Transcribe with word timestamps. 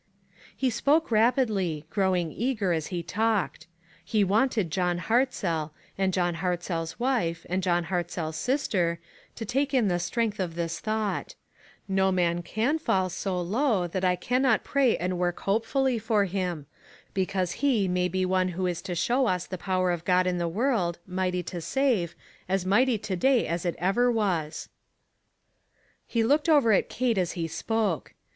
He 0.57 0.71
spoke 0.71 1.11
rapidly, 1.11 1.85
growing 1.91 2.31
eager 2.31 2.73
as 2.73 2.87
he 2.87 3.03
talked. 3.03 3.67
He 4.03 4.23
wanted 4.23 4.71
John 4.71 4.97
Hartzell, 4.97 5.73
and 5.95 6.11
John 6.11 6.37
Hartzell's 6.37 6.99
wife, 6.99 7.45
and 7.47 7.61
John 7.61 7.83
Hartzell's 7.85 8.35
sister, 8.35 8.97
to 9.35 9.45
take 9.45 9.75
in 9.75 9.89
the 9.89 9.99
strength 9.99 10.39
of 10.39 10.55
this 10.55 10.79
thought:" 10.79 11.35
No 12.01 12.11
man 12.11 12.41
can 12.41 12.79
fall 12.79 13.09
so 13.09 13.39
low 13.39 13.85
that 13.85 14.03
I 14.03 14.15
can 14.15 14.41
not 14.41 14.63
pray 14.63 14.97
and 14.97 15.19
work 15.19 15.41
hopefully 15.41 15.99
for 15.99 16.25
him; 16.25 16.65
because 17.13 17.51
he 17.61 17.87
may 17.87 18.07
be 18.07 18.25
one 18.25 18.47
who 18.47 18.65
is 18.65 18.81
to 18.81 18.95
show 18.95 19.27
us 19.27 19.45
the 19.45 19.55
power 19.55 19.91
of 19.91 20.03
God 20.03 20.25
in 20.25 20.39
the 20.39 20.47
world, 20.47 20.97
mighty 21.05 21.43
to 21.43 21.61
save, 21.61 22.15
as 22.49 22.65
mighty 22.65 22.97
to 22.97 23.15
day 23.15 23.45
as 23.45 23.67
it 23.67 23.75
ever 23.77 24.11
was." 24.11 24.67
He 26.07 26.23
looked 26.23 26.49
over 26.49 26.71
at 26.73 26.89
Kate 26.89 27.19
as 27.19 27.33
he 27.33 27.47
spoke. 27.47 28.15